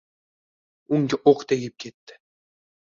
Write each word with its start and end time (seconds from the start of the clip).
Unga 0.97 1.21
o’q 1.35 1.47
tegib 1.53 1.79
ketdi. 1.87 2.21